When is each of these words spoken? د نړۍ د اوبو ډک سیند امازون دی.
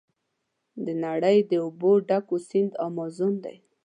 د 0.85 0.87
نړۍ 1.03 1.37
د 1.49 1.51
اوبو 1.63 1.91
ډک 2.07 2.27
سیند 2.49 2.71
امازون 2.87 3.33
دی. 3.43 3.57